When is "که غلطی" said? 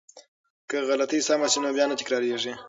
0.69-1.19